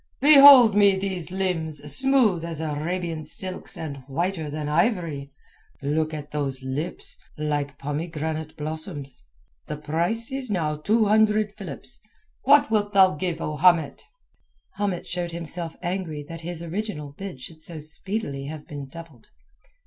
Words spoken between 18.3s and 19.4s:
have been doubled.